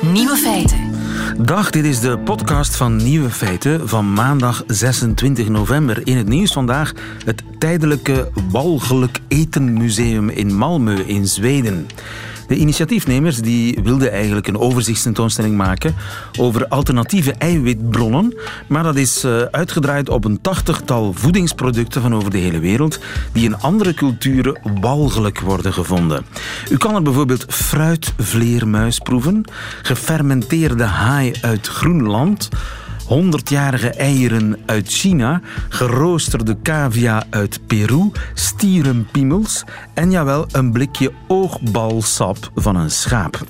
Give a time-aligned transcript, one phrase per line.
[0.00, 0.90] Nieuwe feiten.
[1.38, 6.06] Dag, dit is de podcast van Nieuwe Feiten van maandag 26 november.
[6.06, 6.92] In het nieuws vandaag
[7.24, 11.86] het tijdelijke Walgelijk Etenmuseum in Malmö in Zweden.
[12.52, 15.94] De initiatiefnemers die wilden eigenlijk een overzichtstentoonstelling maken
[16.38, 18.34] over alternatieve eiwitbronnen,
[18.66, 22.98] maar dat is eh, uitgedraaid op een tachtigtal voedingsproducten van over de hele wereld
[23.32, 26.24] die in andere culturen walgelijk worden gevonden.
[26.70, 29.44] U kan er bijvoorbeeld fruitvleermuis proeven,
[29.82, 32.48] gefermenteerde haai uit Groenland,
[33.12, 42.76] 100-jarige eieren uit China, geroosterde cavia uit Peru, stierenpiemels en jawel, een blikje oogbalsap van
[42.76, 43.40] een schaap.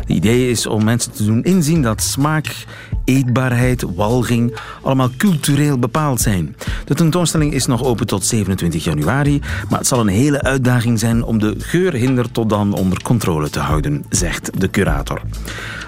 [0.00, 2.66] Het idee is om mensen te doen inzien dat smaak,
[3.04, 6.56] eetbaarheid, walging allemaal cultureel bepaald zijn.
[6.84, 11.24] De tentoonstelling is nog open tot 27 januari, maar het zal een hele uitdaging zijn
[11.24, 15.20] om de geurhinder tot dan onder controle te houden, zegt de curator.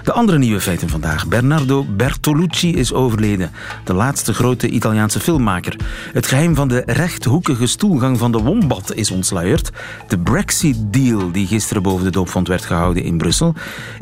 [0.05, 1.27] De andere nieuwe feiten vandaag.
[1.27, 3.51] Bernardo Bertolucci is overleden.
[3.83, 5.75] De laatste grote Italiaanse filmmaker.
[6.13, 9.71] Het geheim van de rechthoekige stoelgang van de Wombat is ontsluierd.
[10.07, 13.53] De Brexit-deal die gisteren boven de doopvond werd gehouden in Brussel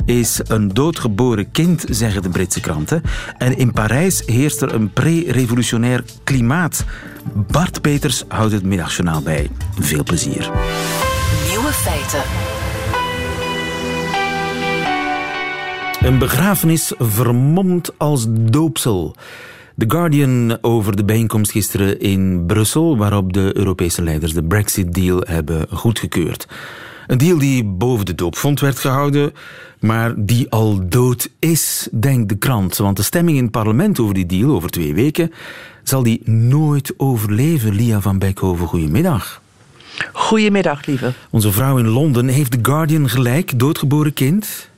[0.04, 3.02] is een doodgeboren kind, zeggen de Britse kranten.
[3.38, 6.84] En in Parijs heerst er een pre-revolutionair klimaat.
[7.32, 9.50] Bart Peters houdt het middagjournaal bij.
[9.78, 10.50] Veel plezier.
[11.48, 12.63] Nieuwe feiten.
[16.04, 19.16] Een begrafenis vermomd als doopsel.
[19.76, 25.66] The Guardian over de bijeenkomst gisteren in Brussel, waarop de Europese leiders de Brexit-deal hebben
[25.70, 26.48] goedgekeurd.
[27.06, 29.32] Een deal die boven de doopvond werd gehouden,
[29.80, 32.76] maar die al dood is, denkt de krant.
[32.76, 35.32] Want de stemming in het parlement over die deal, over twee weken,
[35.82, 37.74] zal die nooit overleven.
[37.74, 39.42] Lia van Beckhoven, goedemiddag.
[40.12, 41.12] Goedemiddag, lieve.
[41.30, 44.72] Onze vrouw in Londen heeft The Guardian gelijk, doodgeboren kind.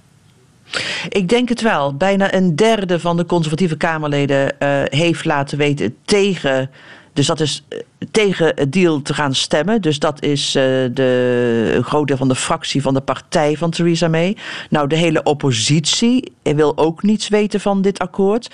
[1.09, 1.95] Ik denk het wel.
[1.95, 6.71] Bijna een derde van de conservatieve Kamerleden uh, heeft laten weten tegen.
[7.13, 7.79] Dus dat is uh,
[8.11, 9.81] tegen het deal te gaan stemmen.
[9.81, 10.63] Dus dat is uh,
[10.93, 14.37] de, een groot deel van de fractie van de partij van Theresa May.
[14.71, 18.51] Nou, de hele oppositie wil ook niets weten van dit akkoord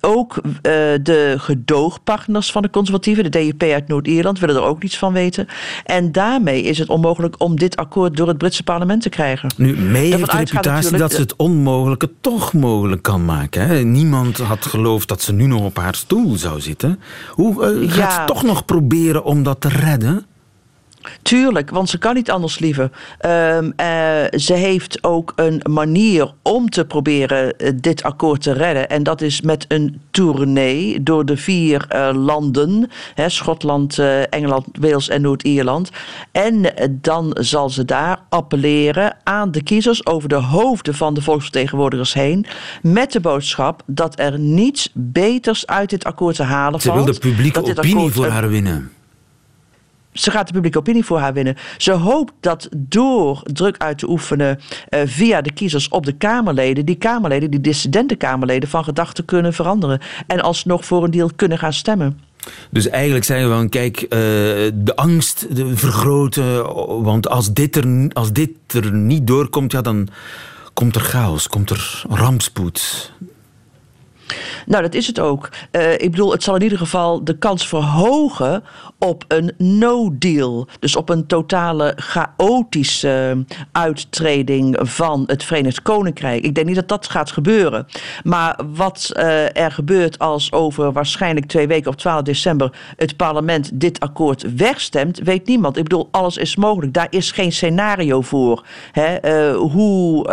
[0.00, 0.52] ook uh,
[1.02, 5.46] de gedoogpartners van de conservatieven, de DUP uit Noord-Ierland, willen er ook niets van weten.
[5.84, 9.50] En daarmee is het onmogelijk om dit akkoord door het Britse parlement te krijgen.
[9.56, 13.66] Nu, May heeft de reputatie dat ze het onmogelijke toch mogelijk kan maken.
[13.66, 13.82] Hè?
[13.82, 17.00] Niemand had geloofd dat ze nu nog op haar stoel zou zitten.
[17.30, 18.20] Hoe uh, gaat ja.
[18.20, 20.26] ze toch nog proberen om dat te redden?
[21.22, 22.90] Tuurlijk, want ze kan niet anders liever.
[23.26, 23.70] Um, uh,
[24.30, 28.88] ze heeft ook een manier om te proberen uh, dit akkoord te redden.
[28.88, 33.98] En dat is met een tournee door de vier uh, landen: hè, Schotland,
[34.30, 35.90] Engeland, Wales en Noord-Ierland.
[36.32, 42.12] En dan zal ze daar appelleren aan de kiezers over de hoofden van de volksvertegenwoordigers
[42.12, 42.46] heen.
[42.82, 46.98] Met de boodschap dat er niets beters uit dit akkoord te halen ze valt.
[46.98, 48.96] Ze wil de publieke opinie voor haar winnen
[50.18, 51.56] ze gaat de publieke opinie voor haar winnen.
[51.76, 54.58] Ze hoopt dat door druk uit te oefenen
[54.90, 59.52] uh, via de kiezers op de Kamerleden, die Kamerleden, die dissidente Kamerleden, van gedachten kunnen
[59.52, 60.00] veranderen.
[60.26, 62.20] En alsnog voor een deal kunnen gaan stemmen.
[62.70, 64.08] Dus eigenlijk zeggen we van, kijk, uh,
[64.74, 66.74] de angst de vergroten.
[67.02, 70.08] Want als dit, er, als dit er niet doorkomt, ja, dan
[70.72, 73.12] komt er chaos, komt er rampspoed.
[74.66, 75.48] Nou, dat is het ook.
[75.72, 78.64] Uh, ik bedoel, het zal in ieder geval de kans verhogen
[78.98, 80.68] op een no-deal.
[80.80, 86.44] Dus op een totale chaotische uittreding van het Verenigd Koninkrijk.
[86.44, 87.86] Ik denk niet dat dat gaat gebeuren.
[88.22, 93.80] Maar wat uh, er gebeurt als over waarschijnlijk twee weken op 12 december het parlement
[93.80, 95.76] dit akkoord wegstemt, weet niemand.
[95.76, 96.94] Ik bedoel, alles is mogelijk.
[96.94, 98.64] Daar is geen scenario voor.
[98.92, 99.52] Hè?
[99.52, 100.30] Hoe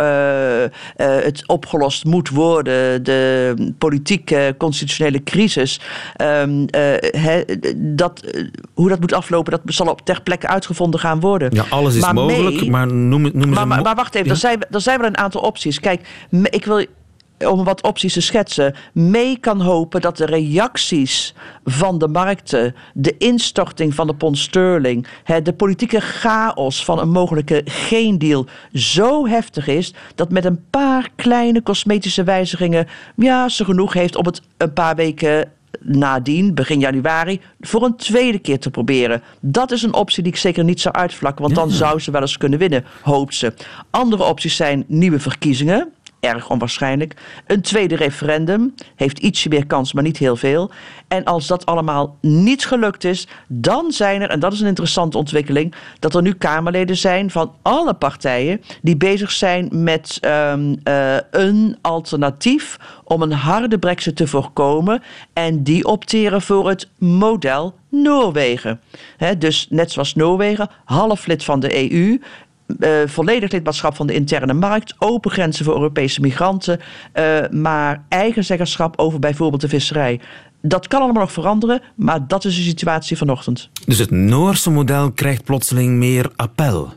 [0.96, 3.54] het opgelost moet worden, de
[3.86, 5.80] politieke constitutionele crisis.
[6.22, 7.44] Um, he,
[7.76, 8.24] dat,
[8.74, 11.54] hoe dat moet aflopen, dat zal op ter plekke uitgevonden gaan worden.
[11.54, 14.32] Ja, alles is maar mogelijk, mee, maar noem, noem maar, maar, maar wacht even, ja?
[14.32, 15.80] er, zijn, er zijn wel een aantal opties.
[15.80, 16.08] Kijk,
[16.50, 16.84] ik wil
[17.38, 21.34] om wat opties te schetsen, mee kan hopen dat de reacties
[21.64, 25.06] van de markten, de instorting van de pond sterling,
[25.42, 31.08] de politieke chaos van een mogelijke geen deal zo heftig is dat met een paar
[31.16, 32.86] kleine cosmetische wijzigingen
[33.16, 35.50] ja, ze genoeg heeft om het een paar weken
[35.80, 39.22] nadien, begin januari, voor een tweede keer te proberen.
[39.40, 42.20] Dat is een optie die ik zeker niet zou uitvlakken, want dan zou ze wel
[42.20, 43.52] eens kunnen winnen, hoopt ze.
[43.90, 45.92] Andere opties zijn nieuwe verkiezingen
[46.26, 47.14] erg onwaarschijnlijk.
[47.46, 50.70] Een tweede referendum heeft ietsje meer kans, maar niet heel veel.
[51.08, 55.18] En als dat allemaal niet gelukt is, dan zijn er, en dat is een interessante
[55.18, 61.16] ontwikkeling, dat er nu Kamerleden zijn van alle partijen die bezig zijn met um, uh,
[61.30, 65.02] een alternatief om een harde brexit te voorkomen.
[65.32, 68.80] En die opteren voor het model Noorwegen.
[69.38, 72.18] dus net zoals Noorwegen, half lid van de EU.
[72.78, 76.80] Uh, volledig lidmaatschap van de interne markt, open grenzen voor Europese migranten,
[77.14, 80.20] uh, maar eigen zeggenschap over bijvoorbeeld de visserij.
[80.62, 83.70] Dat kan allemaal nog veranderen, maar dat is de situatie vanochtend.
[83.84, 86.92] Dus het Noorse model krijgt plotseling meer appel.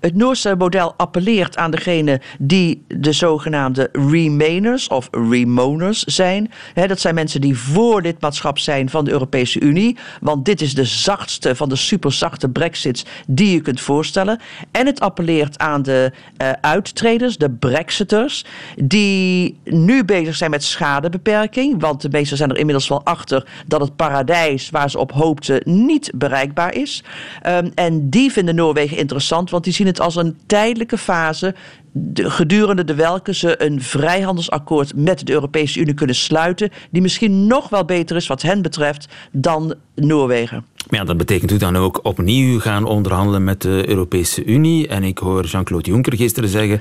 [0.00, 6.50] Het Noorse model appelleert aan degene die de zogenaamde Remainers of Remoners zijn.
[6.74, 9.96] dat zijn mensen die voor lidmaatschap zijn van de Europese Unie.
[10.20, 14.40] Want dit is de zachtste van de superzachte brexits die je kunt voorstellen.
[14.70, 16.12] En het appelleert aan de
[16.42, 18.44] uh, uittreders, de brexiters,
[18.76, 21.80] die nu bezig zijn met schadebeperking.
[21.80, 25.60] Want de meesten zijn er inmiddels wel achter dat het paradijs waar ze op hoopten
[25.64, 27.04] niet bereikbaar is.
[27.46, 31.54] Um, en die vinden Noorwegen interessant, want die zien het als een tijdelijke fase
[31.92, 37.46] de, gedurende de welke ze een vrijhandelsakkoord met de Europese Unie kunnen sluiten, die misschien
[37.46, 40.64] nog wel beter is wat hen betreft dan Noorwegen.
[40.88, 44.88] Maar ja, dat betekent u dan ook opnieuw gaan onderhandelen met de Europese Unie.
[44.88, 46.80] En ik hoor Jean-Claude Juncker gisteren zeggen: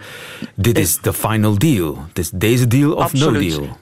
[0.56, 1.98] dit is de final deal.
[2.08, 3.52] Het is deze deal of Absoluut.
[3.52, 3.78] no deal.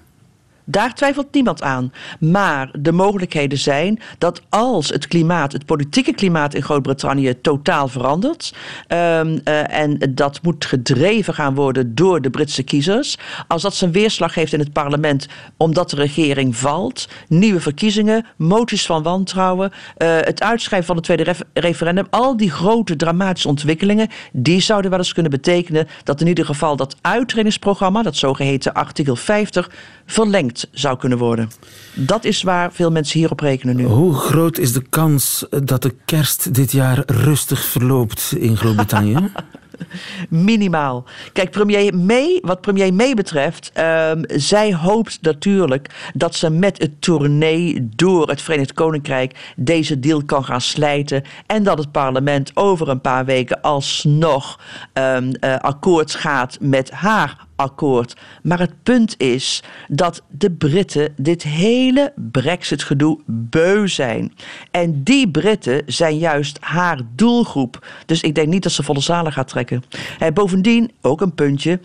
[0.65, 1.91] Daar twijfelt niemand aan.
[2.19, 8.53] Maar de mogelijkheden zijn dat als het klimaat, het politieke klimaat in Groot-Brittannië totaal verandert.
[8.88, 13.17] Um, uh, en dat moet gedreven gaan worden door de Britse kiezers.
[13.47, 15.27] Als dat zijn weerslag heeft in het parlement
[15.57, 17.07] omdat de regering valt.
[17.27, 19.71] Nieuwe verkiezingen, moties van wantrouwen.
[19.71, 22.07] Uh, het uitschrijven van het tweede ref referendum.
[22.09, 24.07] Al die grote dramatische ontwikkelingen.
[24.31, 29.15] Die zouden wel eens kunnen betekenen dat in ieder geval dat uittredingsprogramma, dat zogeheten artikel
[29.15, 29.71] 50,
[30.06, 31.50] verlengd zou kunnen worden.
[31.94, 33.86] Dat is waar veel mensen hier op rekenen nu.
[33.86, 39.18] Hoe groot is de kans dat de kerst dit jaar rustig verloopt in Groot-Brittannië?
[40.30, 41.04] Minimaal.
[41.34, 47.02] Kijk, premier May, wat premier May betreft, um, zij hoopt natuurlijk dat ze met het
[47.02, 52.90] tournee door het Verenigd Koninkrijk deze deal kan gaan slijten en dat het parlement over
[52.90, 54.60] een paar weken alsnog
[54.94, 58.16] um, uh, akkoord gaat met haar akkoord.
[58.44, 64.34] Maar het punt is dat de Britten dit hele Brexit-gedoe beu zijn.
[64.72, 67.88] En die Britten zijn juist haar doelgroep.
[68.06, 69.84] Dus ik denk niet dat ze volle zalen gaat trekken.
[70.18, 71.80] Hey, bovendien, ook een puntje.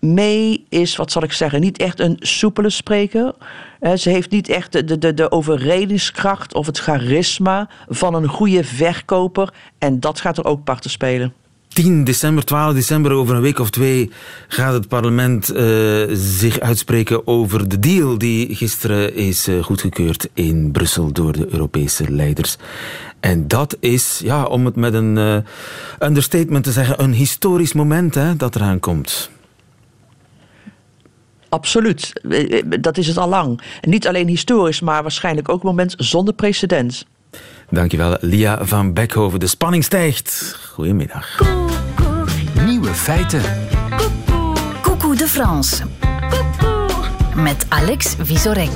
[0.00, 3.34] May is, wat zal ik zeggen, niet echt een soepele spreker.
[3.94, 9.52] Ze heeft niet echt de, de, de overredingskracht of het charisma van een goede verkoper.
[9.78, 11.34] En dat gaat er ook parten spelen.
[11.76, 14.10] 10 december, 12 december, over een week of twee,
[14.48, 20.70] gaat het parlement uh, zich uitspreken over de deal die gisteren is uh, goedgekeurd in
[20.72, 22.56] Brussel door de Europese leiders.
[23.20, 25.36] En dat is, ja, om het met een uh,
[25.98, 29.30] understatement te zeggen, een historisch moment hè, dat eraan komt.
[31.48, 32.12] Absoluut,
[32.80, 33.60] dat is het al lang.
[33.80, 37.06] Niet alleen historisch, maar waarschijnlijk ook een moment zonder precedent.
[37.70, 39.40] Dankjewel, Lia van Beckhoven.
[39.40, 40.58] De spanning stijgt.
[40.72, 41.42] Goedemiddag.
[42.64, 43.42] Nieuwe feiten.
[44.82, 45.84] Coucou de France.
[47.34, 48.70] Met Alex Visorek.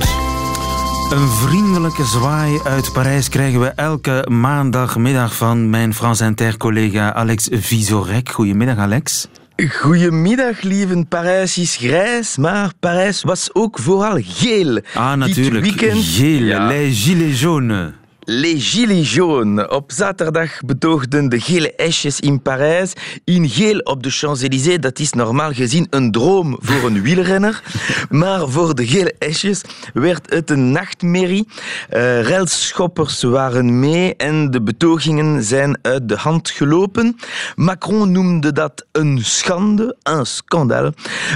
[1.11, 8.29] Een vriendelijke zwaai uit Parijs krijgen we elke maandagmiddag van mijn France Inter-collega Alex Visorek.
[8.29, 9.27] Goedemiddag, Alex.
[9.69, 11.05] Goedemiddag, lieve.
[11.09, 14.81] Parijs is grijs, maar Parijs was ook vooral geel.
[14.93, 15.63] Ah, natuurlijk.
[15.63, 16.67] Dit weekend, geel, ja.
[16.67, 17.91] les gilets jaunes.
[18.23, 19.67] Les Gilets jaunes.
[19.67, 22.93] Op zaterdag betoogden de gele esjes in Parijs.
[23.23, 27.61] In geel op de Champs-Élysées, dat is normaal gezien een droom voor een wielrenner.
[28.09, 29.61] Maar voor de gele esjes
[29.93, 31.47] werd het een nachtmerrie.
[31.93, 37.17] Uh, Relschoppers waren mee en de betogingen zijn uit de hand gelopen.
[37.55, 40.91] Macron noemde dat een schande, een schandaal.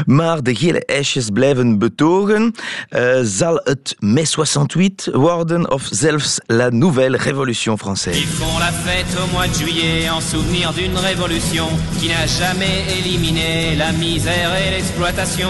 [0.06, 2.56] Maar de gele esjes blijven betogen.
[2.90, 8.18] Uh, zal het mai 68 worden of zelfs la nouvelle révolution française.
[8.18, 11.68] Ils font la fête au mois de juillet en souvenir d'une révolution
[12.00, 15.50] qui n'a jamais éliminé la misère et l'exploitation.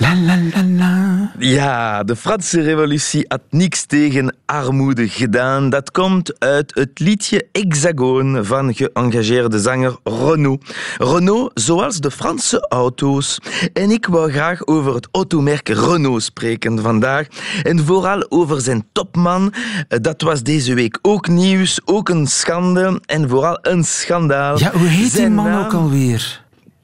[0.00, 1.11] La la la la.
[1.38, 5.70] Ja, de Franse revolutie had niks tegen armoede gedaan.
[5.70, 10.74] Dat komt uit het liedje Hexagoon van geëngageerde zanger Renault.
[10.98, 13.38] Renault, zoals de Franse auto's.
[13.72, 17.26] En ik wou graag over het automerk Renault spreken vandaag.
[17.62, 19.52] En vooral over zijn topman.
[19.88, 23.00] Dat was deze week ook nieuws, ook een schande.
[23.06, 24.58] En vooral een schandaal.
[24.58, 25.64] Ja, hoe heet zijn die man naam...
[25.64, 26.41] ook alweer?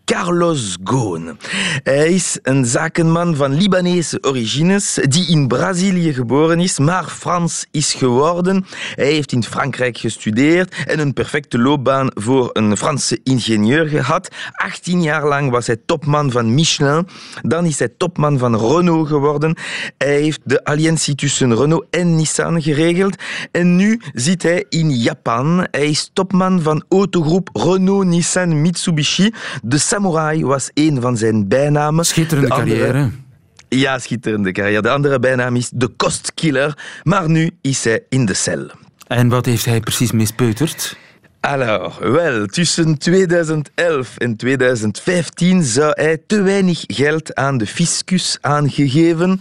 [0.09, 1.39] Carlos Ghosn.
[1.83, 7.95] Hij is een zakenman van Libanese origines die in Brazilië geboren is, maar Frans is
[7.95, 8.67] geworden.
[8.95, 14.29] Hij heeft in Frankrijk gestudeerd en een perfecte loopbaan voor een Franse ingenieur gehad.
[14.53, 17.09] 18 jaar lang was hij topman van Michelin.
[17.43, 19.57] Dan is hij topman van Renault geworden.
[19.99, 23.17] Hij heeft de alliantie tussen Renault en Nissan geregeld.
[23.51, 25.67] En nu zit hij in Japan.
[25.71, 29.31] Hij is topman van autogroep Renault, Nissan, Mitsubishi.
[29.63, 32.05] De samurai was een van zijn bijnamen.
[32.05, 33.11] Schitterende carrière.
[33.69, 34.83] Ja, schitterende carrière.
[34.83, 36.79] De andere bijnaam is de kostkiller.
[37.03, 38.71] Maar nu is hij in de cel.
[39.07, 40.97] En wat heeft hij precies mispeuterd?
[41.41, 49.41] Alors, wel, tussen 2011 en 2015 zou hij te weinig geld aan de fiscus aangegeven.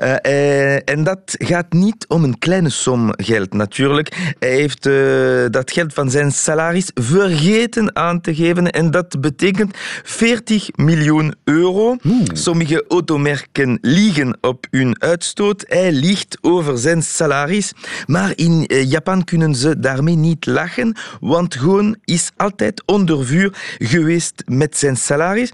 [0.00, 4.34] Uh, en dat gaat niet om een kleine som geld natuurlijk.
[4.38, 9.76] Hij heeft uh, dat geld van zijn salaris vergeten aan te geven en dat betekent
[10.02, 11.96] 40 miljoen euro.
[12.06, 12.22] Oeh.
[12.32, 15.64] Sommige automerken liegen op hun uitstoot.
[15.68, 17.72] Hij liegt over zijn salaris.
[18.06, 24.42] Maar in Japan kunnen ze daarmee niet lachen want Goon is altijd onder vuur geweest
[24.46, 25.52] met zijn salaris.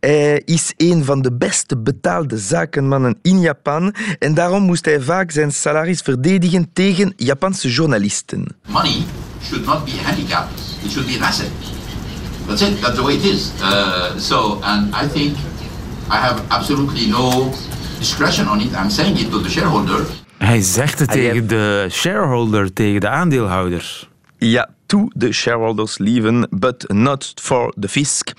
[0.00, 5.30] Hij is een van de beste betaalde zakenmannen in Japan en daarom moest hij vaak
[5.30, 8.46] zijn salaris verdedigen tegen Japanse journalisten.
[8.68, 9.04] Money
[9.42, 10.48] should not be a handicap.
[10.84, 11.50] It should be an asset.
[12.46, 12.80] That's it.
[12.80, 13.50] That's the way it is.
[13.60, 15.36] Uh, so, and I think
[16.10, 17.52] I have absolutely no
[17.98, 18.72] discretion on it.
[18.72, 20.00] I'm saying it to the shareholder.
[20.38, 24.08] Hij zegt het tegen de shareholder, tegen de aandeelhouder.
[24.38, 28.32] Ja, to the shareholders leaven, but not for the fisc.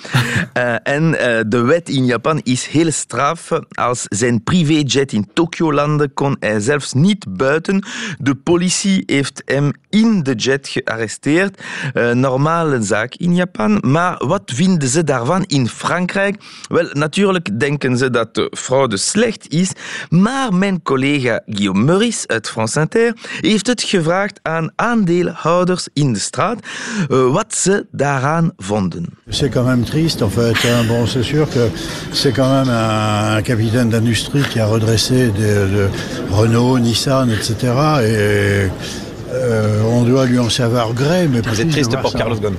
[0.58, 3.50] uh, en uh, de wet in Japan is heel straf.
[3.70, 7.86] Als zijn privéjet in Tokio landde, kon hij zelfs niet buiten.
[8.20, 11.62] De politie heeft hem in de jet gearresteerd.
[11.93, 13.84] Uh, normale zaak in Japan.
[13.86, 16.43] Maar wat vinden ze daarvan in Frankrijk?
[16.67, 19.72] Wel, natuurlijk denken ze dat de fraude slecht is.
[20.10, 26.20] Maar mijn collega Guillaume Meurice uit France Inter heeft het gevraagd aan aandeelhouders in de
[26.20, 26.39] straat
[27.07, 29.05] wat ze daaraan vonden.
[29.29, 30.55] C'est quand même triste, en fait.
[30.88, 31.69] Bon, c'est sûr que
[32.12, 35.89] c'est quand même un, capitaine d'industrie qui a redressé de, de
[36.31, 37.53] Renault, Nissan, etc.
[38.03, 38.69] Et
[39.33, 41.27] euh, on doit lui en savoir gré.
[41.27, 42.55] Mais Vous êtes triste pour Carlos Ghosn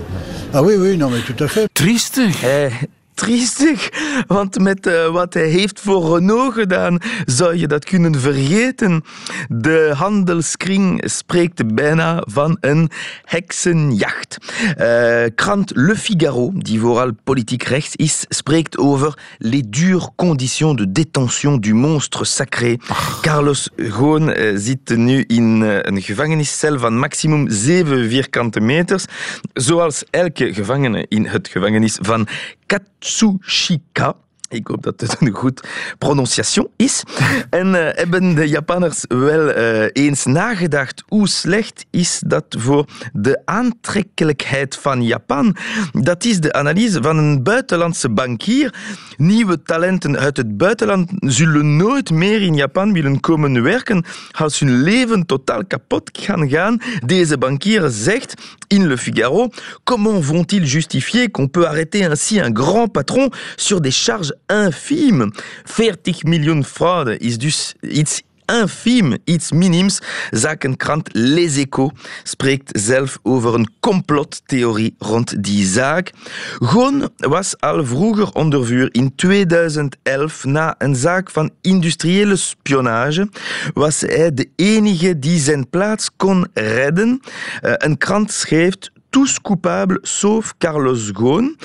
[0.53, 1.69] Ah oui, oui, non, mais tout à fait.
[1.75, 2.35] Triestig.
[2.45, 2.69] Eh,
[3.15, 3.89] triestig,
[4.27, 9.05] want met uh, wat hij heeft voor Renault gedaan, zou je dat kunnen vergeten.
[9.49, 12.91] De handelskring spreekt bijna van een
[13.25, 14.37] heksenjacht.
[14.79, 20.93] Uh, krant Le Figaro, die vooral politiek rechts is, spreekt over les dures conditions de
[20.93, 22.77] détention du monstre sacré.
[23.21, 29.05] Carlos Ghosn uh, zit nu in een gevangeniscel van maximum 7 vierkante meters,
[29.53, 32.29] zoals elke gevangene in het gevangenis van
[32.73, 34.15] Katsushika.
[34.53, 35.69] Ik hoop dat het een goed
[35.99, 37.03] pronunciation is.
[37.51, 43.43] En uh, hebben de Japanners wel uh, eens nagedacht hoe slecht is dat voor de
[43.45, 45.57] aantrekkelijkheid van Japan?
[45.93, 48.75] Dat is de analyse van een buitenlandse bankier.
[49.17, 54.83] Nieuwe talenten uit het buitenland zullen nooit meer in Japan willen komen werken als hun
[54.83, 56.81] leven totaal kapot kan gaan.
[57.05, 58.35] Deze bankier zegt
[58.67, 59.49] in Le Figaro
[59.85, 65.33] Comment vont-ils justifier qu'on peut arrêter ainsi un grand patron sur des charges infime.
[65.65, 70.01] 40 miljoen fraude is dus iets infiem, iets minims.
[70.31, 71.91] Zakenkrant Les Echos
[72.23, 76.11] spreekt zelf over een complottheorie rond die zaak.
[76.59, 83.29] Gon was al vroeger onder vuur in 2011 na een zaak van industriële spionage.
[83.75, 87.21] Was hij de enige die zijn plaats kon redden.
[87.61, 88.75] Een krant schreef
[89.13, 91.57] tous coupables sauf Carlos Ghosn.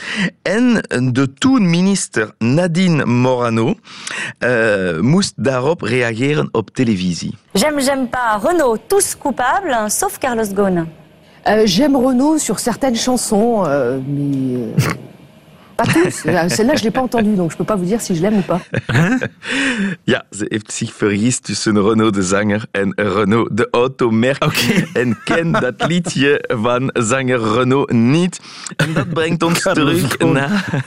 [0.44, 0.82] En
[1.14, 3.76] de toen minister Nadine Morano
[4.40, 7.34] uh, moest daarop reageren op televisie.
[7.54, 10.88] J'aime, j'aime pas Renault, tous coupables sauf Carlos Ghosn.
[11.48, 14.74] Euh, j'aime Renault sur certaines chansons, euh, mais...
[15.80, 15.84] Euh...
[15.84, 16.10] Pas tous.
[16.24, 18.22] Celle-là, je ne l'ai pas entendue, donc je ne peux pas vous dire si je
[18.22, 18.62] l'aime ou pas.
[20.06, 24.44] Ja, ze heeft zich vergist tussen Renault de zanger en Renault de automerk.
[24.44, 24.88] Okay.
[24.94, 28.40] En ken dat liedje van zanger Renault niet.
[28.76, 30.84] En dat brengt ons terug naar,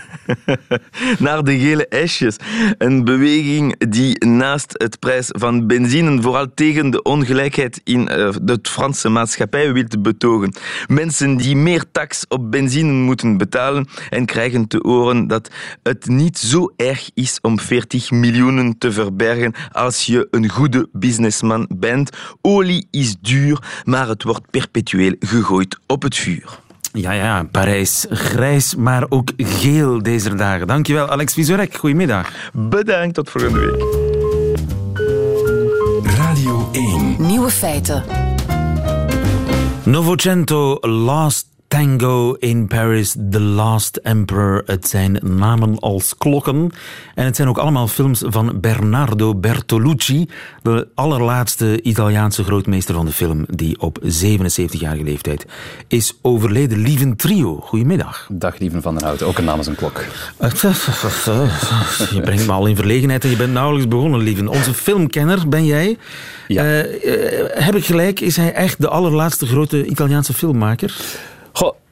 [1.19, 2.37] naar de gele esjes.
[2.79, 8.05] Een beweging die naast het prijs van benzine vooral tegen de ongelijkheid in
[8.43, 10.55] de Franse maatschappij wil betogen.
[10.87, 15.51] Mensen die meer tax op benzine moeten betalen en krijgen te oren dat
[15.83, 21.69] het niet zo erg is om 40 miljoenen te verbergen als je een goede businessman
[21.77, 22.11] bent.
[22.41, 26.59] Olie is duur, maar het wordt perpetueel gegooid op het vuur.
[26.93, 28.07] Ja, ja, Parijs.
[28.11, 30.67] Grijs, maar ook geel deze dagen.
[30.67, 31.75] Dankjewel, Alex Vizorek.
[31.77, 32.51] Goedemiddag.
[32.53, 34.09] Bedankt, tot volgende week.
[36.17, 37.17] Radio 1.
[37.19, 38.05] Nieuwe feiten.
[39.83, 44.63] Novocento, Last Tango in Paris, The Last Emperor.
[44.67, 46.71] Het zijn namen als klokken.
[47.15, 50.29] En het zijn ook allemaal films van Bernardo Bertolucci,
[50.63, 55.47] de allerlaatste Italiaanse grootmeester van de film, die op 77-jarige leeftijd
[55.89, 56.79] is overleden.
[56.79, 58.29] Lieven Trio, goedemiddag.
[58.33, 60.05] Dag Lieven van der Houten, ook een namens een klok.
[62.15, 64.49] Je brengt me al in verlegenheid en je bent nauwelijks begonnen, Lieven.
[64.49, 65.99] Onze filmkenner ben jij.
[66.49, 66.63] Ja.
[66.63, 68.21] Eh, eh, heb ik gelijk?
[68.21, 70.95] Is hij echt de allerlaatste grote Italiaanse filmmaker?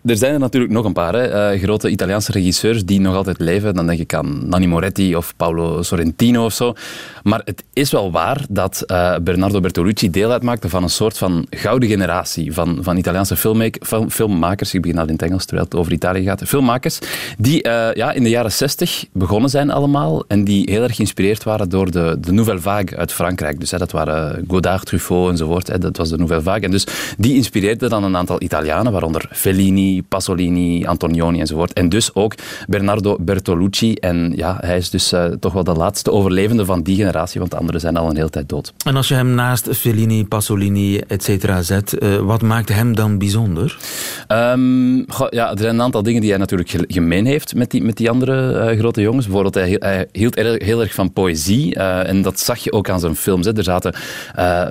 [0.08, 1.22] Er zijn er natuurlijk nog een paar hè.
[1.22, 3.74] Eh, grote Italiaanse regisseurs die nog altijd leven.
[3.74, 6.74] Dan denk ik aan Nanni Moretti of Paolo Sorrentino of zo.
[7.22, 11.46] Maar het is wel waar dat eh, Bernardo Bertolucci deel uitmaakte van een soort van
[11.50, 13.72] gouden generatie van, van Italiaanse film-
[14.08, 14.74] filmmakers.
[14.74, 16.42] Ik begin al in het Engels terwijl het over Italië gaat.
[16.46, 16.98] Filmmakers
[17.38, 21.42] die eh, ja, in de jaren 60 begonnen zijn allemaal en die heel erg geïnspireerd
[21.42, 23.60] waren door de, de Nouvelle Vague uit Frankrijk.
[23.60, 25.66] Dus dat waren Godard, Truffaut enzovoort.
[25.66, 26.62] Hè, dat was de Nouvelle Vague.
[26.62, 26.86] En dus
[27.18, 31.72] die inspireerden dan een aantal Italianen, waaronder Fellini, Pasolini, Antonioni enzovoort.
[31.72, 32.34] En dus ook
[32.66, 33.94] Bernardo Bertolucci.
[33.94, 37.50] En ja, hij is dus eh, toch wel de laatste overlevende van die generatie, want
[37.52, 38.72] de anderen zijn al een hele tijd dood.
[38.84, 43.18] En als je hem naast Fellini, Pasolini, et cetera zet, eh, wat maakt hem dan
[43.18, 43.78] bijzonder?
[44.26, 47.70] Ehm, goh, ja, er zijn een aantal dingen die hij natuurlijk ge- gemeen heeft met
[47.70, 49.24] die, met die andere eh, grote jongens.
[49.24, 51.74] Bijvoorbeeld, hij, hield- hij hield erg- heel erg van poëzie.
[51.74, 53.46] en dat zag je ook aan zijn films.
[53.46, 53.56] Hè.
[53.56, 53.94] Er zaten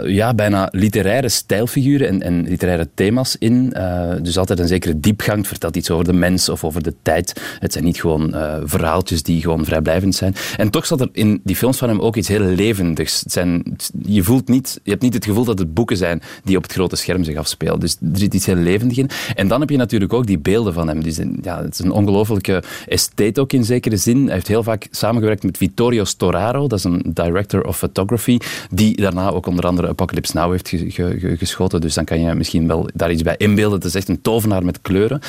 [0.05, 3.73] ja, bijna literaire stijlfiguren en, en literaire thema's in.
[4.21, 5.37] Dus altijd een zekere diepgang.
[5.37, 7.41] Het vertelt iets over de mens of over de tijd.
[7.59, 10.35] Het zijn niet gewoon eh, verhaaltjes die gewoon vrijblijvend zijn.
[10.57, 13.19] En toch zat er in die films van hem ook iets heel levendigs.
[13.19, 16.57] Het zijn, je, voelt niet, je hebt niet het gevoel dat het boeken zijn die
[16.57, 17.79] op het grote scherm zich afspelen.
[17.79, 19.09] Dus er zit iets heel levendig in.
[19.35, 21.05] En dan heb je natuurlijk ook die beelden van hem.
[21.07, 24.23] Zijn, ja, het is een ongelofelijke estate ook in zekere zin.
[24.25, 28.37] Hij heeft heel vaak samengewerkt met Vittorio Storaro, dat is een director of photography,
[28.71, 31.81] die daarna ook onder andere Apocalypse Now heeft ge- ge- ge- geschoten.
[31.81, 33.77] Dus dan kan je misschien wel daar iets bij inbeelden.
[33.77, 35.19] Het is echt een tovenaar met kleuren.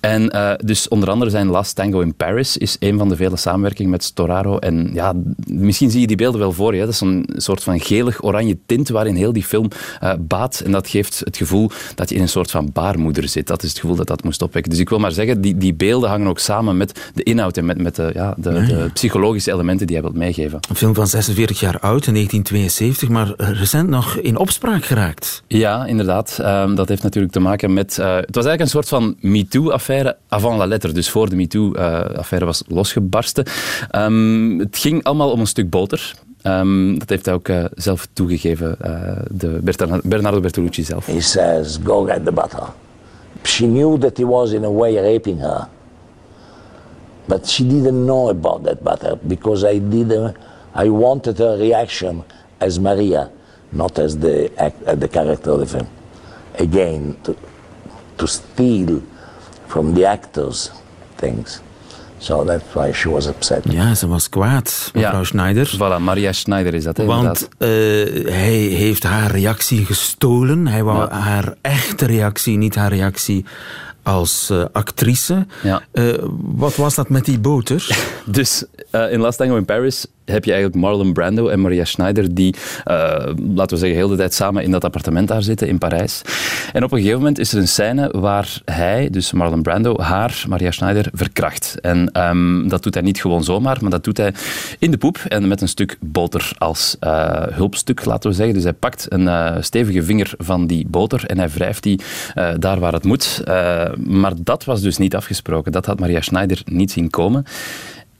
[0.00, 3.36] En eh, dus onder andere zijn Last Tango in Paris is een van de vele
[3.36, 4.58] samenwerkingen met Storaro.
[4.58, 5.12] En ja,
[5.46, 6.78] misschien zie je die beelden wel voor je.
[6.80, 6.84] hè.
[6.84, 9.68] Dat is een soort van gelig-oranje tint waarin heel die film
[10.00, 10.60] eh, baat.
[10.64, 13.46] En dat geeft het gevoel dat je in een soort van baarmoeder zit.
[13.46, 14.70] Dat is het gevoel dat dat moest opwekken.
[14.72, 17.66] Dus ik wil maar zeggen, die, die beelden hangen ook samen met de inhoud en
[17.66, 20.58] met, met de, ja, de, de psychologische elementen die hij wilt meegeven.
[20.68, 25.42] Een film van 46 jaar oud, in 1972, maar recent nog in opspraak geraakt.
[25.46, 26.38] Ja, inderdaad.
[26.40, 27.98] Ehm, dat heeft natuurlijk te maken met...
[27.98, 30.92] eh, het was eigenlijk een soort van MeToo-affaire avant la lettre.
[30.92, 33.44] Dus voor de MeToo-affaire was losgebarsten.
[33.90, 36.14] Ehm, het ging allemaal om een stuk boter.
[36.42, 39.60] Ehm, dat heeft hij ook eh, zelf toegegeven, eh, de
[40.04, 41.06] Bernardo Bertolucci zelf.
[41.06, 42.72] He says, go get the butter.
[43.42, 45.68] She knew that he was in a way raping her.
[47.24, 50.36] But she didn't know about that butter because I didn't,
[50.74, 52.24] I wanted her reaction
[52.58, 53.30] as Maria,
[53.70, 55.86] not as the, act, uh, the character of the film.
[56.58, 57.16] Again,
[58.22, 59.02] to steal
[59.66, 60.70] from the actors
[61.16, 61.60] things.
[62.18, 63.72] So that's why she was upset.
[63.72, 65.70] Ja, ze was kwaad, mevrouw Schneider.
[65.76, 67.68] Voilà, Maria Schneider is dat, hè, Want eh,
[68.32, 70.66] hij heeft haar reactie gestolen.
[70.66, 73.44] Hij wou haar echte reactie, niet haar reactie
[74.02, 75.46] als eh, actrice.
[75.62, 75.82] Ja.
[75.92, 76.04] Eh,
[76.40, 77.86] wat was dat met die boter?
[78.24, 82.34] Dus eh, in Last Tango in Paris heb je eigenlijk Marlon Brando en Maria Schneider
[82.34, 82.54] die,
[82.84, 82.94] eh,
[83.54, 86.22] laten we zeggen, heel de tijd samen in dat appartement daar zitten in Parijs.
[86.72, 90.44] En op een gegeven moment is er een scène waar hij, dus Marlon Brando, haar,
[90.48, 91.80] Maria Schneider, verkracht.
[91.80, 94.34] En ehm, dat doet hij niet gewoon zomaar, maar dat doet hij
[94.78, 98.54] in de poep en met een stuk boter als eh, hulpstuk, laten we zeggen.
[98.54, 102.00] Dus hij pakt een eh, stevige vinger van die boter en hij wrijft die
[102.58, 103.42] daar waar het moet.
[103.96, 105.72] Maar dat was dus niet afgesproken.
[105.72, 107.44] Dat had Maria Schneider niet zien komen.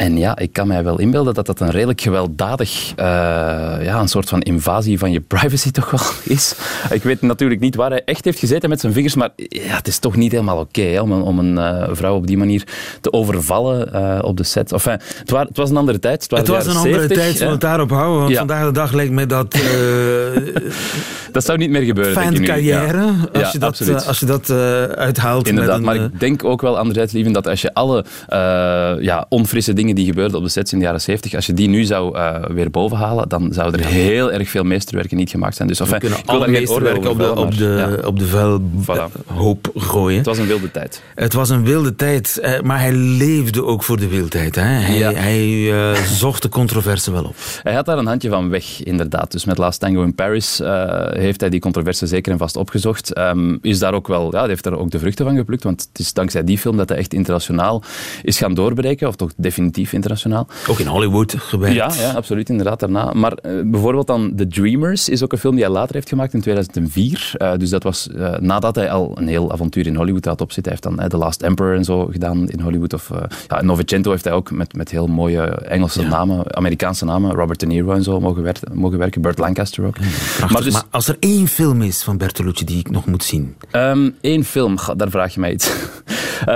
[0.03, 3.05] En ja, ik kan mij wel inbeelden dat dat een redelijk gewelddadig, eh,
[3.83, 6.01] ja, een soort van invasie van je privacy toch wel
[6.37, 6.55] is.
[6.91, 9.89] Ik weet natuurlijk niet waar hij echt heeft gezeten met zijn vingers, maar ja, het
[9.89, 12.63] is toch niet helemaal oké om, een- om een eh, vrouw op die manier
[13.01, 14.73] te overvallen eh, op de set.
[14.73, 16.23] Enfin, het, het was een andere tijd.
[16.23, 18.19] Het, Het was een andere 70, tijd, zullen we het daarop houden?
[18.21, 18.39] Want Ja.
[18.39, 19.57] vandaag de dag lijkt mij dat
[21.33, 22.13] Dat zou niet meer gebeuren.
[22.13, 23.15] fijne denk ik carrière, Ja.
[23.33, 24.51] als, Ja, je dat, als je dat
[24.97, 25.49] uithaalt.
[25.49, 28.05] Inderdaad, met maar een, ik denk ook wel anderzijds, Lieven, dat als je alle
[29.01, 31.55] ja, onfrisse dingen dingen die gebeurden op de sets in de jaren 70, als je
[31.55, 35.57] die nu zou uh, weer bovenhalen, dan zou er heel erg veel meesterwerken niet gemaakt
[35.57, 35.69] zijn.
[35.69, 38.07] Dus we kunnen alle meesterwerken op de, op de, ja.
[38.07, 40.17] op de vuilhoop gooien.
[40.17, 41.03] Het was een wilde tijd.
[41.15, 44.55] Het was een wilde tijd, eh, maar hij leefde ook voor de wildheid.
[44.55, 44.63] Hè?
[44.63, 45.13] Hij, ja.
[45.13, 47.35] hij uh, zocht de controverse wel op.
[47.63, 49.33] Hij had daar een handje van weg, inderdaad.
[49.33, 53.19] Dus met Last Tango in Paris uh, heeft hij die controverse zeker en vast opgezocht.
[53.19, 55.89] Um, is daar ook wel, ja, hij heeft daar ook de vruchten van geplukt, want
[55.89, 57.83] het is dankzij die film dat hij echt internationaal
[58.23, 60.47] is gaan doorbreken, of toch definitief internationaal.
[60.69, 61.75] Ook in Hollywood gewerkt.
[61.75, 63.13] Ja, ja absoluut, inderdaad, daarna.
[63.13, 66.35] Maar uh, bijvoorbeeld dan The Dreamers is ook een film die hij later heeft gemaakt
[66.35, 67.33] in 2004.
[67.39, 70.73] Uh, dus dat was uh, nadat hij al een heel avontuur in Hollywood had opzitten.
[70.73, 72.93] Hij heeft dan The Last Emperor en zo gedaan in Hollywood.
[72.93, 73.11] Of,
[73.49, 76.09] ja, Novecento heeft hij ook met, met heel mooie Engelse ja.
[76.09, 79.23] namen, Amerikaanse namen, Robert De Niro en zo mogen, wer mogen werken.
[79.23, 79.97] Burt Lancaster ook.
[80.51, 83.57] Maar, dus, maar, als er één film is van Bertolucci die ik nog moet zien?
[83.73, 85.71] Um, één film, daar vraag je mij iets.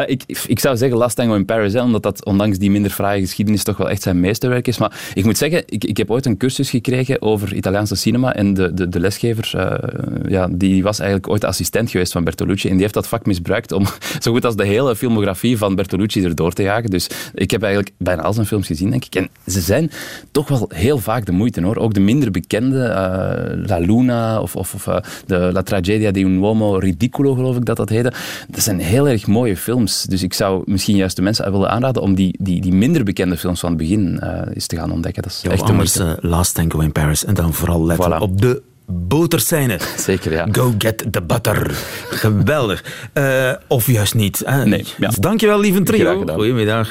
[0.06, 3.20] Ik, ik zou zeggen Last Tango in Paris, hè, omdat dat ondanks die minder fraaie
[3.20, 4.78] geschiedenis toch wel echt zijn meesterwerk is.
[4.78, 8.74] Maar ik moet zeggen, ik, heb ooit een cursus gekregen over Italiaanse cinema en de,
[8.74, 12.82] de, de lesgever, uh, ja, die was eigenlijk ooit assistent geweest van Bertolucci en die
[12.82, 13.86] heeft dat vak misbruikt om
[14.22, 16.90] zo goed als de hele filmografie van Bertolucci erdoor te jagen.
[16.90, 19.14] Dus ik heb eigenlijk bijna al zijn films gezien, denk ik.
[19.14, 19.90] En ze zijn
[20.30, 21.76] toch wel heel vaak de moeite, hoor.
[21.76, 24.84] Ook de minder bekende, uh, La Luna of, of, of
[25.26, 28.12] de La Tragedia di un uomo ridicolo, geloof ik dat dat heette.
[28.48, 30.02] Dat zijn heel erg mooie films.
[30.02, 32.72] Dus ik zou misschien juist de mensen willen aanraden om die, die, die
[33.04, 35.22] bekende films van het begin uh, eens te gaan ontdekken.
[35.22, 37.24] Dat is ja, echt anders uh, Last Tango in Paris.
[37.24, 38.22] En dan vooral letten voilà.
[38.22, 39.78] op de boterscène.
[39.96, 40.48] Zeker, ja.
[40.52, 41.70] Go get the butter.
[42.10, 42.84] Geweldig.
[43.14, 44.42] Uh, of juist niet.
[44.44, 44.66] Hè?
[44.66, 44.84] Nee.
[44.98, 45.10] Ja.
[45.20, 46.24] Dankjewel, lieve trio.
[46.26, 46.88] Goedemiddag.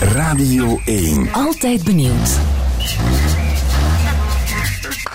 [0.00, 1.28] Radio 1.
[1.32, 2.38] Altijd benieuwd.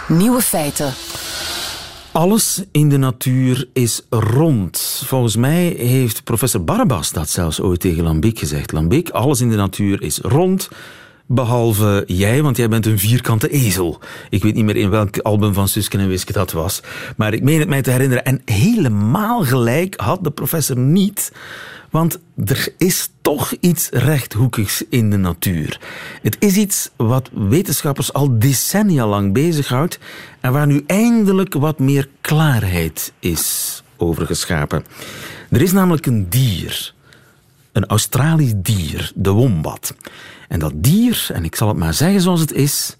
[0.08, 0.94] Nieuwe feiten.
[2.20, 5.04] Alles in de natuur is rond.
[5.06, 8.72] Volgens mij heeft professor Barbas dat zelfs ooit tegen Lambiek gezegd.
[8.72, 10.70] Lambiek, alles in de natuur is rond.
[11.26, 14.00] Behalve jij, want jij bent een vierkante ezel.
[14.30, 16.82] Ik weet niet meer in welk album van Susken en Wiske dat was.
[17.18, 18.26] Maar ik meen het mij te herinneren.
[18.26, 21.32] En helemaal gelijk had de professor niet.
[21.92, 25.80] Want er is toch iets rechthoekigs in de natuur.
[26.22, 30.00] Het is iets wat wetenschappers al decennia lang bezighoudt
[30.40, 34.84] en waar nu eindelijk wat meer klaarheid is over geschapen.
[35.50, 36.94] Er is namelijk een dier,
[37.72, 39.96] een Australisch dier, de wombat.
[40.48, 42.98] En dat dier, en ik zal het maar zeggen zoals het is,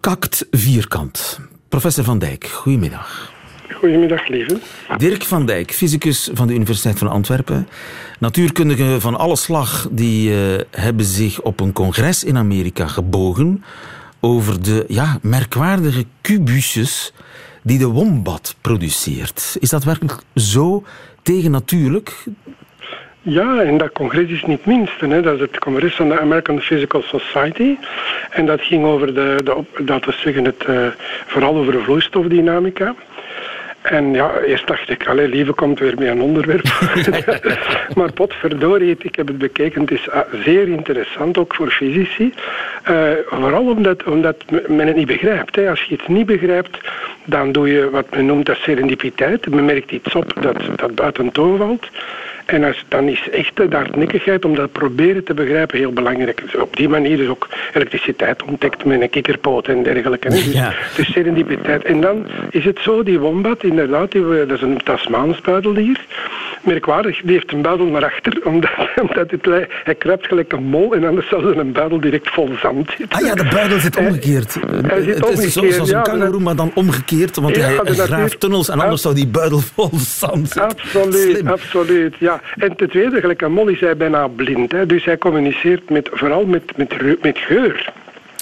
[0.00, 1.40] kakt vierkant.
[1.68, 3.35] Professor Van Dijk, goedemiddag.
[3.74, 4.58] Goedemiddag, lieve.
[4.96, 7.68] Dirk van Dijk, fysicus van de Universiteit van Antwerpen.
[8.18, 10.36] Natuurkundigen van alle slag die uh,
[10.70, 13.64] hebben zich op een congres in Amerika gebogen
[14.20, 17.12] over de ja, merkwaardige kubusjes
[17.62, 19.56] die de wombat produceert.
[19.60, 20.84] Is dat werkelijk zo
[21.22, 22.24] tegennatuurlijk?
[23.22, 25.06] Ja, en dat congres is niet minste.
[25.06, 25.22] Hè.
[25.22, 27.76] Dat is het congres van de American Physical Society.
[28.30, 30.86] En dat ging over de, de dat we zeggen het, uh,
[31.26, 32.94] vooral over vloeistofdynamica.
[33.90, 36.64] En ja, eerst dacht ik, allee, lieve komt weer met een onderwerp.
[37.96, 39.80] maar potverdorie, ik heb het bekeken.
[39.80, 42.32] Het is ah, zeer interessant, ook voor fysici.
[42.90, 44.36] Uh, vooral omdat, omdat
[44.68, 45.56] men het niet begrijpt.
[45.56, 45.70] Hè.
[45.70, 46.78] Als je iets niet begrijpt,
[47.24, 49.50] dan doe je wat men noemt als serendipiteit.
[49.50, 51.88] Men merkt iets op dat, dat buiten toon valt.
[52.46, 56.42] En als, dan is echt de hardnekkigheid om dat proberen te begrijpen heel belangrijk.
[56.42, 60.28] Dus op die manier is ook elektriciteit ontdekt met een kikkerpoot en dergelijke.
[60.28, 60.74] Dus, ja.
[60.96, 61.84] dus serendipiteit.
[61.84, 65.98] En dan is het zo, die wombat, inderdaad, die, dat is een Tasmaans buideldier.
[66.66, 70.94] Merkwaardig, die heeft een buidel naar achter, omdat, omdat het, hij kruipt gelijk een mol
[70.94, 73.18] en anders zou een buidel direct vol zand zitten.
[73.18, 74.54] Ah ja, de buidel zit omgekeerd.
[74.86, 78.40] Hij, zit het omgekeerd, is zoals een kangoeroe, maar dan omgekeerd, want ja, hij graaft
[78.40, 80.70] tunnels en anders zou die buidel vol zand zitten.
[80.70, 81.46] Absoluut, Slim.
[81.46, 82.40] absoluut, ja.
[82.56, 84.72] En ten tweede, gelijk aan Molly, is hij bijna blind.
[84.72, 84.86] Hè?
[84.86, 87.92] Dus hij communiceert met, vooral met, met, met geur.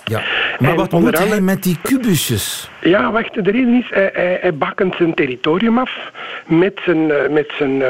[0.04, 0.22] Ja.
[0.58, 2.70] Maar en wat moet hij met die kubusjes?
[2.80, 6.10] Ja, wacht, de reden is, hij, hij, hij bakkent zijn territorium af
[6.46, 7.88] met zijn, met zijn, uh,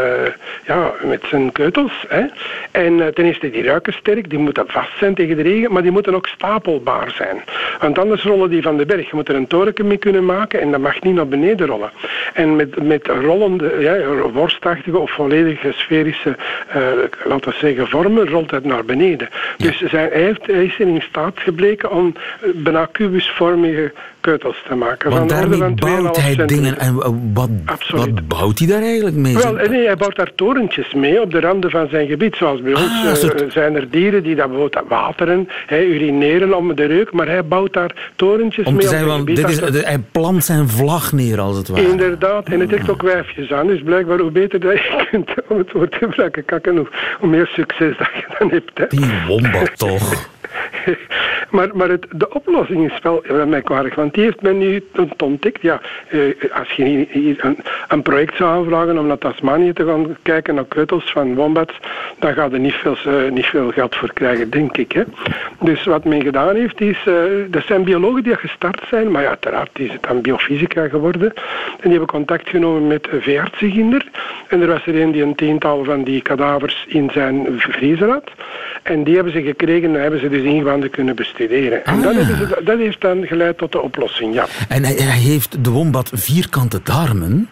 [0.67, 2.05] ja, met zijn keutels.
[2.09, 2.25] Hè.
[2.71, 5.83] En uh, ten eerste, die ruiken sterk, die moeten vast zijn tegen de regen, maar
[5.83, 7.43] die moeten ook stapelbaar zijn.
[7.81, 9.11] Want anders rollen die van de berg.
[9.11, 11.91] Je moet er een toren mee kunnen maken en dat mag niet naar beneden rollen.
[12.35, 13.97] En met, met rollende, ja,
[14.33, 16.37] worstachtige of volledige sferische,
[16.77, 16.83] uh,
[17.25, 19.29] laten we zeggen, vormen, rolt het naar beneden.
[19.57, 19.67] Ja.
[19.67, 24.63] Dus zijn, hij, heeft, hij is in staat gebleken om om eh, bijna kubusvormige keutels
[24.69, 25.11] te maken.
[25.11, 26.47] Want van daarmee van 2,5 bouwt hij centimeter.
[26.47, 26.79] dingen.
[26.79, 27.49] En uh, wat,
[27.91, 29.35] wat bouwt hij daar eigenlijk mee?
[29.35, 32.37] Wel, eh, nee, hij bouwt daar torentjes mee op de randen van zijn gebied.
[32.37, 36.57] Zoals bij ons Ah, eh, soort- zijn er dieren die dat bijvoorbeeld wateren, hè, urineren
[36.57, 39.37] om de reuk, maar hij bouwt daar torentjes Om mee te op zijn gebied.
[39.37, 41.89] dit is, Dat- hij plant zijn vlag neer, als het ware.
[41.91, 43.67] Inderdaad, en het trekt ook wijfjes aan.
[43.67, 46.87] Dus blijkbaar hoe beter dat je kunt om het woord te gebruiken, kakken, hoe,
[47.21, 48.71] hoe meer succes dat je dan hebt.
[48.79, 48.85] Hè.
[48.89, 50.33] Die wombat toch.
[51.51, 55.23] Maar, maar het, de oplossing is wel wel merkwaardig, want die heeft men nu ont-
[55.23, 55.63] ontdekt.
[55.63, 56.21] Ja, eh,
[56.59, 57.07] als je
[57.43, 61.75] een, een project zou aanvragen om naar Tasmanië te gaan kijken naar keutels van wombats,
[62.19, 64.93] dan gaat er niet veel, eh, niet veel geld voor krijgen, denk ik.
[64.93, 65.03] Hè.
[65.61, 67.15] Dus wat men gedaan heeft, is, eh
[67.49, 71.33] dat zijn biologen die gestart zijn, maar ja, uiteraard is het dan biofysica geworden.
[71.35, 74.07] En die hebben contact genomen met veeartsenginder.
[74.49, 78.31] En er was er een die een tiental van die kadavers in zijn vriezer had.
[78.85, 81.85] En die hebben ze gekregen en hebben ze dus ingewanden kunnen bestuderen.
[81.85, 84.47] En dat, hebben ze, dat heeft dan geleid tot de oplossing, ja.
[84.69, 87.49] En hij, hij heeft de wombat vierkante darmen.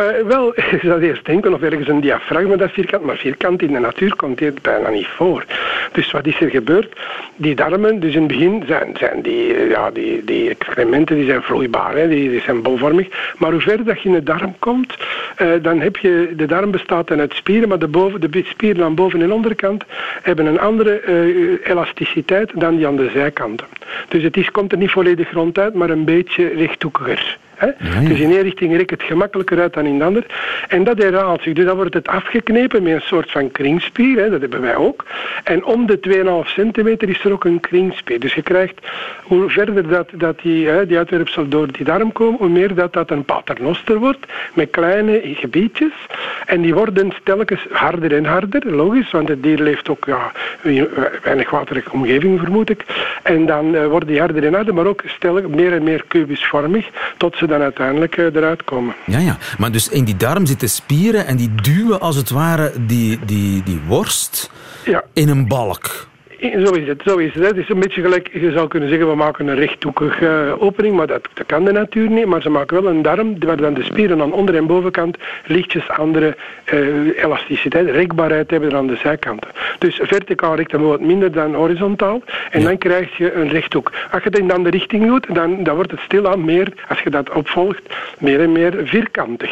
[0.00, 3.72] Eh, wel, je zou eerst denken of ergens een diafragma dat vierkant, maar vierkant in
[3.72, 5.44] de natuur komt dit bijna niet voor.
[5.92, 6.96] Dus wat is er gebeurd?
[7.36, 11.24] Die darmen, dus in het begin zijn, zijn die, eh, ja, die, die excrementen die
[11.24, 13.08] zijn vloeibaar, hè, die, zijn bolvormig.
[13.38, 14.96] Maar hoe verder dat je in de darm komt,
[15.36, 18.84] eh, dan heb je, de darm bestaat dan uit spieren, maar de, boven, de spieren
[18.84, 19.84] aan boven- en onderkant
[20.22, 21.02] hebben een andere
[21.64, 23.66] elasticiteit dan die aan de zijkanten.
[24.08, 27.38] Dus het is, komt er niet volledig ronduit, maar een beetje rechthoekiger.
[27.60, 27.70] Hè?
[28.08, 30.26] Dus in één richting rekt het gemakkelijker uit dan in de ander.
[30.68, 31.52] En dat herhaalt zich.
[31.52, 34.18] Dus dan wordt het afgeknepen met een soort van kringspier.
[34.18, 34.30] Hè?
[34.30, 35.04] Dat hebben wij ook.
[35.44, 38.20] En om de 2,5 centimeter is er ook een kringspier.
[38.20, 38.80] Dus je krijgt,
[39.22, 42.92] hoe verder dat, dat die, hè, die uitwerpsel door die darm komen, hoe meer dat
[42.92, 44.26] dat een paternoster wordt.
[44.54, 45.92] Met kleine gebiedjes.
[46.46, 48.74] En die worden telkens harder en harder.
[48.74, 50.88] Logisch, want het dier leeft ook ja, in een
[51.22, 52.84] weinig waterige omgeving, vermoed ik.
[53.22, 56.88] En dan eh, worden die harder en harder, maar ook stel, meer en meer kubusvormig.
[57.16, 58.94] Tot ze dan uiteindelijk eh, eruit komen.
[59.06, 59.36] Ja, ja.
[59.58, 63.62] Maar dus in die darm zitten spieren en die duwen als het ware die, die,
[63.62, 64.50] die worst
[64.84, 65.02] Ja.
[65.12, 66.08] in een balk.
[66.40, 67.46] Zo is het, zo is het.
[67.46, 70.96] Het is een beetje gelijk, je zou kunnen zeggen, we maken een rechthoekige eh, opening,
[70.96, 72.26] maar dat, dat kan de natuur niet.
[72.26, 75.88] Maar ze maken wel een darm waar dan de spieren aan onder- en bovenkant lichtjes
[75.88, 79.50] andere eh, elasticiteit, rekbaarheid hebben dan aan de zijkanten.
[79.78, 83.92] Dus verticaal rekt dan wat minder dan horizontaal en dan krijg je een rechthoek.
[84.10, 87.00] Als je het in de andere richting doet, dan, dan wordt het stilaan meer, als
[87.00, 87.82] je dat opvolgt,
[88.18, 89.50] meer en meer vierkantig.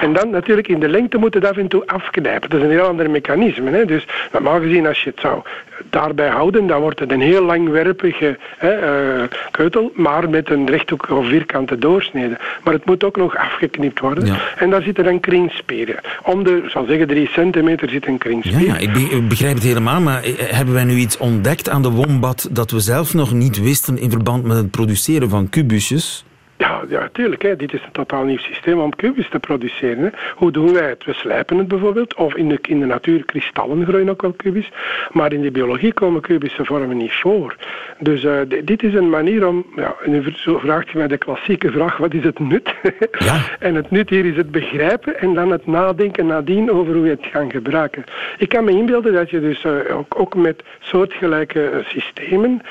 [0.00, 2.50] En dan natuurlijk in de lengte moet het af en toe afknijpen.
[2.50, 3.70] Dat is een heel ander mechanisme.
[3.70, 3.84] Hè?
[3.84, 5.42] Dus normaal gezien, als je het zou
[5.90, 11.14] daarbij houden, dan wordt het een heel langwerpige hè, eh, keutel, maar met een rechthoekige
[11.14, 12.38] of vierkante doorsnede.
[12.64, 14.26] Maar het moet ook nog afgeknipt worden.
[14.26, 14.38] Ja.
[14.56, 15.96] En daar zitten dan kringspieren.
[16.24, 18.66] Om de, zal zeggen, drie centimeter zit een kringspier.
[18.66, 21.82] ja, ik be- ik begrijp het helemaal, maar eh, hebben wij nu iets ontdekt aan
[21.82, 26.24] de wombat dat we zelf nog niet wisten in verband met het produceren van kubusjes?
[26.60, 27.42] Ja, ja, tuurlijk.
[27.42, 27.56] Hè.
[27.56, 30.02] Dit is een totaal nieuw systeem om kubus te produceren.
[30.04, 30.08] Hè.
[30.34, 31.04] Hoe doen wij het?
[31.04, 32.14] We slijpen het bijvoorbeeld.
[32.14, 34.70] Of in de, in de natuur, kristallen groeien ook wel kubus.
[35.12, 37.56] Maar in de biologie komen kubische vormen niet voor.
[37.98, 38.32] Dus eh,
[38.64, 39.66] dit is een manier om...
[39.76, 42.74] Ja, nu zo vraagt je mij de klassieke vraag, wat is het nut?
[43.58, 47.10] en het nut hier is het begrijpen en dan het nadenken nadien over hoe je
[47.10, 48.04] het gaat gebruiken.
[48.38, 52.62] Ik kan me inbeelden dat je dus eh, ook, ook met soortgelijke eh, systemen,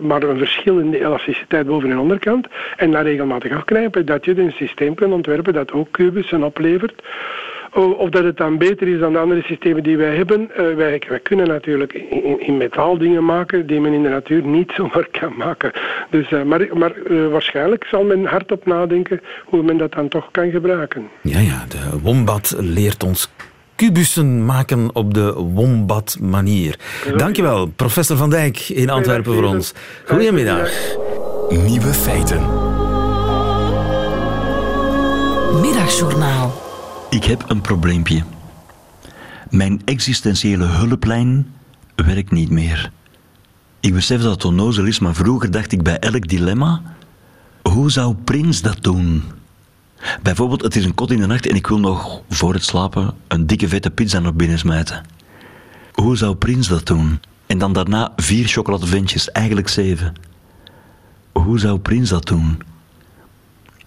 [0.00, 2.46] maar een verschil in de elasticiteit boven- en onderkant,
[2.76, 7.02] en dan regelmatig afknijpen, dat je een systeem kunt ontwerpen dat ook kubussen oplevert.
[7.72, 10.50] O- Of dat het dan beter is dan de andere systemen die wij hebben.
[10.56, 11.92] Eh, wij, wij kunnen natuurlijk
[12.38, 15.72] in, metaal dingen maken die men in de natuur niet zomaar kan maken.
[16.10, 20.28] Dus, eh, maar maar eh, waarschijnlijk zal men hardop nadenken hoe men dat dan toch
[20.30, 21.08] kan gebruiken.
[21.22, 23.30] Ja, ja, de wombat leert ons
[23.74, 26.78] kubussen maken op de wombat-manier.
[27.16, 29.74] Dankjewel, professor Van Dijk in Antwerpen voor ons.
[30.04, 30.70] Goedemiddag.
[31.48, 32.57] Nieuwe feiten.
[35.52, 36.62] Middagjournaal.
[37.10, 38.22] Ik heb een probleempje.
[39.50, 41.52] Mijn existentiële hulplijn
[41.94, 42.90] werkt niet meer.
[43.80, 46.82] Ik besef dat het onnozel is, maar vroeger dacht ik bij elk dilemma:
[47.62, 49.22] hoe zou Prins dat doen?
[50.22, 53.14] Bijvoorbeeld, het is een kot in de nacht en ik wil nog voor het slapen
[53.28, 55.04] een dikke vette pizza naar binnen smijten.
[55.92, 57.20] Hoe zou Prins dat doen?
[57.46, 60.12] En dan daarna vier chocoladeventjes, eigenlijk zeven.
[61.32, 62.62] Hoe zou Prins dat doen?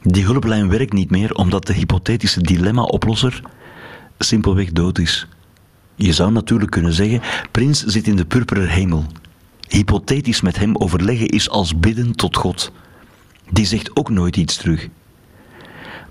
[0.04, 3.42] Die hulplijn werkt niet meer omdat de hypothetische dilemma-oplosser
[4.18, 5.28] simpelweg dood is.
[5.96, 9.06] Je zou natuurlijk kunnen zeggen: Prins zit in de purperen hemel.
[9.68, 12.72] Hypothetisch met hem overleggen is als bidden tot God.
[13.50, 14.88] Die zegt ook nooit iets terug.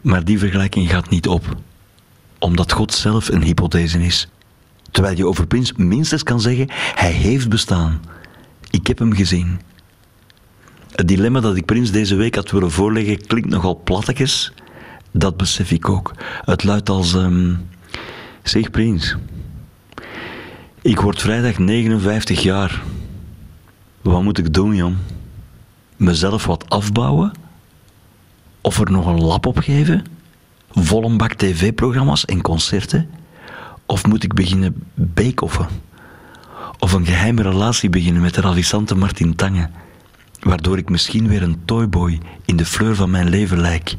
[0.00, 1.57] Maar die vergelijking gaat niet op,
[2.38, 4.29] omdat God zelf een hypothese is.
[4.90, 8.00] Terwijl je over Prins minstens kan zeggen: Hij heeft bestaan.
[8.70, 9.61] Ik heb hem gezien.
[11.00, 14.52] Het dilemma dat ik Prins deze week had willen voorleggen klinkt nogal plattekes.
[15.10, 16.14] Dat besef ik ook.
[16.44, 17.14] Het luidt als...
[17.14, 17.54] ehm,
[18.42, 19.16] zeg Prins,
[20.82, 22.82] ik word vrijdag 59 jaar.
[24.00, 24.96] Wat moet ik doen, Jan?
[25.96, 27.32] Mezelf wat afbouwen?
[28.60, 30.04] Of er nog een lap op geven?
[30.70, 33.10] Vol een bak tv-programma's en concerten?
[33.86, 35.68] Of moet ik beginnen bake-offen?
[36.78, 39.68] Of een geheime relatie beginnen met de ravissante Martin Tange,
[40.40, 43.96] waardoor ik misschien weer een toyboy in de fleur van mijn leven lijk?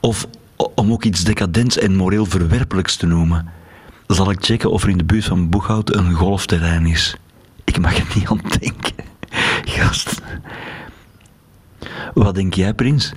[0.00, 0.26] Of
[0.74, 3.48] om ook iets decadents en moreel verwerpelijks te noemen,
[4.06, 7.16] zal ik checken of er in de buurt van Boeghout een golfterrein is.
[7.64, 9.04] Ik mag er niet aan denken.
[9.76, 10.20] Gast.
[12.14, 13.12] Wat denk jij, Prins?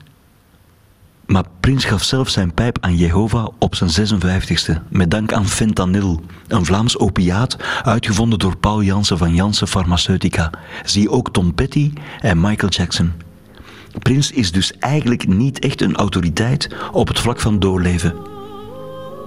[1.26, 6.22] Maar Prins gaf zelf zijn pijp aan Jehovah op zijn 56e, met dank aan fentanyl,
[6.48, 10.50] een Vlaams opiaat uitgevonden door Paul Jansen van Janssen Pharmaceutica.
[10.84, 13.12] Zie ook Tom Petty en Michael Jackson.
[14.00, 18.14] Prins is dus eigenlijk niet echt een autoriteit op het vlak van doorleven.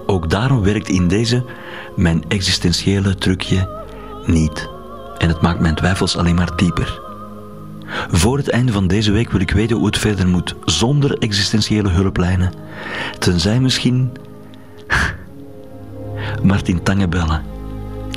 [0.05, 1.45] Ook daarom werkt in deze
[1.95, 3.69] mijn existentiële trucje
[4.25, 4.69] niet.
[5.17, 7.06] En het maakt mijn twijfels alleen maar dieper.
[8.11, 11.89] Voor het einde van deze week wil ik weten hoe het verder moet, zonder existentiële
[11.89, 12.53] hulplijnen.
[13.19, 14.11] Tenzij misschien
[16.43, 17.43] Martin Tange bellen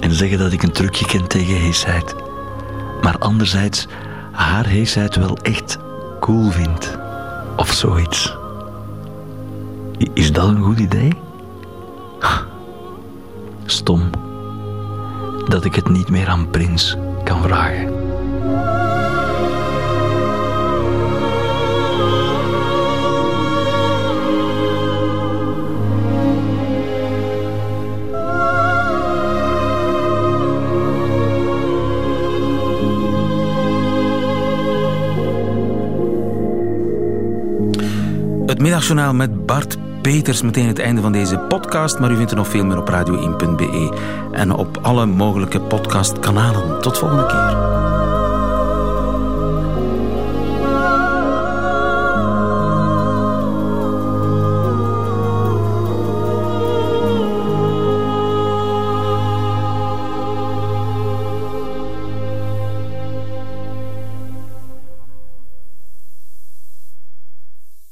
[0.01, 2.15] en zeggen dat ik een trucje ken tegen heesheid.
[3.03, 3.87] Maar anderzijds
[4.33, 5.79] haar heesheid wel echt
[6.21, 6.99] cool vindt.
[7.57, 8.37] Of zoiets.
[10.15, 11.13] Is dat een goed idee?
[13.65, 14.11] Stom.
[15.49, 18.01] Dat ik het niet meer aan Prins kan vragen.
[38.61, 40.43] Middagjournaal met Bart Peters.
[40.43, 41.99] Meteen het einde van deze podcast.
[41.99, 43.97] Maar u vindt er nog veel meer op radio1.be.
[44.33, 46.81] En op alle mogelijke podcastkanalen.
[46.81, 47.70] Tot volgende keer.